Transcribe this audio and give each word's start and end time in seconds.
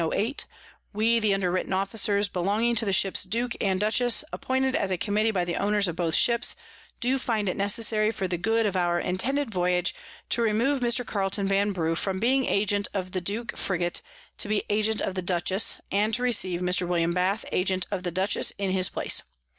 We 0.93 1.19
the 1.19 1.31
underwritten 1.35 1.73
Officers 1.73 2.27
belonging 2.27 2.75
to 2.77 2.85
the 2.85 2.91
Ships 2.91 3.21
Duke 3.23 3.53
and 3.61 3.79
Dutchess, 3.79 4.23
_appointed 4.33 4.73
as 4.73 4.89
a 4.89 4.97
Committee 4.97 5.29
by 5.29 5.45
the 5.45 5.57
Owners 5.57 5.87
of 5.87 5.95
both 5.95 6.15
Ships, 6.15 6.55
do 6.99 7.19
find 7.19 7.47
it 7.47 7.55
necessary 7.55 8.09
for 8.09 8.27
the 8.27 8.39
Good 8.39 8.65
of 8.65 8.75
our 8.75 8.99
intended 8.99 9.51
Voyage, 9.51 9.93
to 10.31 10.41
remove 10.41 10.79
Mr._ 10.79 11.05
Carleton 11.05 11.47
Vanbrugh 11.47 11.93
from 11.95 12.17
being 12.19 12.47
Agent 12.47 12.87
of 12.95 13.11
the 13.11 13.21
Duke 13.21 13.55
Frigate, 13.55 14.01
to 14.39 14.47
be 14.47 14.63
Agent 14.71 15.01
of 15.01 15.13
the 15.13 15.21
Dutchess, 15.21 15.79
and 15.91 16.15
to 16.15 16.23
receive 16.23 16.61
Mr. 16.61 16.87
William 16.87 17.13
Bath 17.13 17.45
Agent 17.51 17.85
of 17.91 18.01
the 18.01 18.09
Dutchess 18.09 18.51
_in 18.57 18.71
his 18.71 18.89
Place. 18.89 19.21